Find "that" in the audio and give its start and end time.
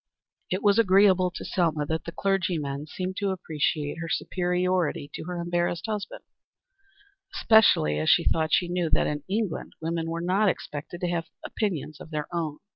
1.85-2.05, 8.89-9.05